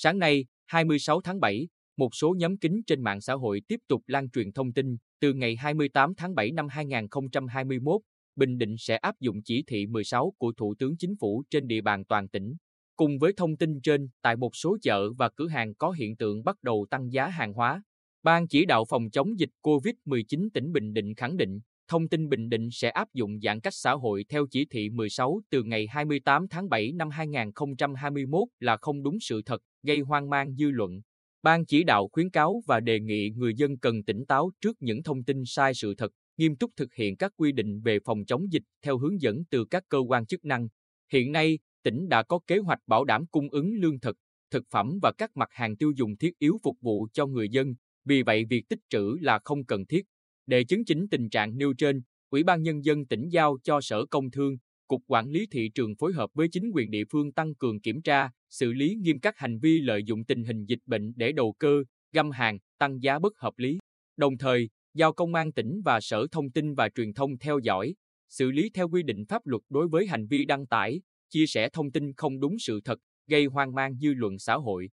Sáng 0.00 0.18
nay, 0.18 0.44
26 0.66 1.20
tháng 1.20 1.40
7, 1.40 1.68
một 1.96 2.14
số 2.14 2.34
nhóm 2.38 2.58
kính 2.58 2.82
trên 2.86 3.02
mạng 3.02 3.20
xã 3.20 3.34
hội 3.34 3.62
tiếp 3.68 3.80
tục 3.88 4.02
lan 4.06 4.30
truyền 4.30 4.52
thông 4.52 4.72
tin 4.72 4.96
từ 5.20 5.32
ngày 5.32 5.56
28 5.56 6.14
tháng 6.14 6.34
7 6.34 6.52
năm 6.52 6.68
2021, 6.68 8.00
Bình 8.36 8.58
Định 8.58 8.74
sẽ 8.78 8.96
áp 8.96 9.20
dụng 9.20 9.42
chỉ 9.42 9.64
thị 9.66 9.86
16 9.86 10.32
của 10.38 10.52
Thủ 10.52 10.74
tướng 10.78 10.96
Chính 10.96 11.14
phủ 11.20 11.42
trên 11.50 11.66
địa 11.66 11.80
bàn 11.80 12.04
toàn 12.04 12.28
tỉnh. 12.28 12.54
Cùng 12.96 13.18
với 13.18 13.32
thông 13.36 13.56
tin 13.56 13.80
trên, 13.80 14.08
tại 14.22 14.36
một 14.36 14.56
số 14.56 14.76
chợ 14.82 15.12
và 15.12 15.28
cửa 15.28 15.48
hàng 15.48 15.74
có 15.74 15.90
hiện 15.90 16.16
tượng 16.16 16.44
bắt 16.44 16.56
đầu 16.62 16.86
tăng 16.90 17.12
giá 17.12 17.28
hàng 17.28 17.52
hóa. 17.52 17.82
Ban 18.22 18.48
chỉ 18.48 18.64
đạo 18.64 18.84
phòng 18.88 19.10
chống 19.10 19.38
dịch 19.38 19.50
COVID-19 19.62 20.48
tỉnh 20.54 20.72
Bình 20.72 20.92
Định 20.92 21.14
khẳng 21.14 21.36
định, 21.36 21.60
thông 21.88 22.08
tin 22.08 22.28
Bình 22.28 22.48
Định 22.48 22.68
sẽ 22.72 22.90
áp 22.90 23.08
dụng 23.14 23.40
giãn 23.40 23.60
cách 23.60 23.74
xã 23.74 23.92
hội 23.92 24.24
theo 24.28 24.46
chỉ 24.50 24.66
thị 24.70 24.90
16 24.90 25.40
từ 25.50 25.62
ngày 25.62 25.86
28 25.86 26.48
tháng 26.48 26.68
7 26.68 26.92
năm 26.92 27.10
2021 27.10 28.48
là 28.60 28.76
không 28.76 29.02
đúng 29.02 29.20
sự 29.20 29.42
thật, 29.46 29.62
gây 29.82 30.00
hoang 30.00 30.30
mang 30.30 30.54
dư 30.54 30.70
luận. 30.70 31.00
Ban 31.42 31.66
chỉ 31.66 31.84
đạo 31.84 32.08
khuyến 32.12 32.30
cáo 32.30 32.62
và 32.66 32.80
đề 32.80 33.00
nghị 33.00 33.30
người 33.30 33.54
dân 33.54 33.78
cần 33.78 34.04
tỉnh 34.04 34.26
táo 34.26 34.50
trước 34.60 34.76
những 34.80 35.02
thông 35.02 35.24
tin 35.24 35.42
sai 35.46 35.74
sự 35.74 35.94
thật, 35.94 36.12
nghiêm 36.36 36.56
túc 36.56 36.70
thực 36.76 36.94
hiện 36.94 37.16
các 37.16 37.32
quy 37.36 37.52
định 37.52 37.80
về 37.80 37.98
phòng 38.04 38.24
chống 38.24 38.52
dịch 38.52 38.62
theo 38.82 38.98
hướng 38.98 39.20
dẫn 39.20 39.44
từ 39.50 39.64
các 39.64 39.82
cơ 39.88 39.98
quan 39.98 40.26
chức 40.26 40.44
năng. 40.44 40.68
Hiện 41.12 41.32
nay, 41.32 41.58
tỉnh 41.82 42.08
đã 42.08 42.22
có 42.22 42.38
kế 42.46 42.58
hoạch 42.58 42.80
bảo 42.86 43.04
đảm 43.04 43.26
cung 43.26 43.50
ứng 43.50 43.74
lương 43.74 44.00
thực, 44.00 44.16
thực 44.50 44.64
phẩm 44.70 44.98
và 45.02 45.12
các 45.18 45.36
mặt 45.36 45.48
hàng 45.52 45.76
tiêu 45.76 45.92
dùng 45.96 46.16
thiết 46.16 46.38
yếu 46.38 46.58
phục 46.62 46.76
vụ 46.80 47.08
cho 47.12 47.26
người 47.26 47.48
dân, 47.48 47.74
vì 48.04 48.22
vậy 48.22 48.44
việc 48.44 48.68
tích 48.68 48.80
trữ 48.90 49.16
là 49.20 49.38
không 49.44 49.64
cần 49.64 49.86
thiết. 49.86 50.02
Để 50.48 50.64
chứng 50.64 50.84
chỉnh 50.84 51.06
tình 51.10 51.30
trạng 51.30 51.58
nêu 51.58 51.72
trên, 51.78 52.02
Ủy 52.30 52.42
ban 52.42 52.62
Nhân 52.62 52.84
dân 52.84 53.06
tỉnh 53.06 53.28
giao 53.28 53.58
cho 53.62 53.80
Sở 53.80 54.06
Công 54.06 54.30
Thương, 54.30 54.56
Cục 54.86 55.02
Quản 55.06 55.30
lý 55.30 55.46
Thị 55.50 55.70
trường 55.74 55.96
phối 55.96 56.12
hợp 56.12 56.30
với 56.34 56.48
chính 56.48 56.70
quyền 56.74 56.90
địa 56.90 57.04
phương 57.12 57.32
tăng 57.32 57.54
cường 57.54 57.80
kiểm 57.80 58.02
tra, 58.02 58.30
xử 58.50 58.72
lý 58.72 58.94
nghiêm 58.94 59.20
các 59.20 59.38
hành 59.38 59.58
vi 59.58 59.80
lợi 59.80 60.02
dụng 60.04 60.24
tình 60.24 60.44
hình 60.44 60.64
dịch 60.64 60.78
bệnh 60.86 61.12
để 61.16 61.32
đầu 61.32 61.54
cơ, 61.58 61.82
găm 62.12 62.30
hàng, 62.30 62.58
tăng 62.78 63.02
giá 63.02 63.18
bất 63.18 63.38
hợp 63.38 63.52
lý. 63.56 63.78
Đồng 64.16 64.38
thời, 64.38 64.68
giao 64.94 65.12
Công 65.12 65.34
an 65.34 65.52
tỉnh 65.52 65.80
và 65.84 66.00
Sở 66.00 66.26
Thông 66.30 66.50
tin 66.50 66.74
và 66.74 66.88
Truyền 66.88 67.14
thông 67.14 67.38
theo 67.38 67.58
dõi, 67.58 67.94
xử 68.28 68.50
lý 68.50 68.70
theo 68.74 68.88
quy 68.88 69.02
định 69.02 69.24
pháp 69.28 69.46
luật 69.46 69.62
đối 69.68 69.88
với 69.88 70.06
hành 70.06 70.26
vi 70.26 70.44
đăng 70.44 70.66
tải, 70.66 71.00
chia 71.30 71.46
sẻ 71.46 71.68
thông 71.72 71.92
tin 71.92 72.12
không 72.14 72.40
đúng 72.40 72.58
sự 72.58 72.80
thật, 72.84 72.98
gây 73.26 73.44
hoang 73.44 73.74
mang 73.74 73.96
dư 73.98 74.14
luận 74.14 74.38
xã 74.38 74.54
hội. 74.54 74.88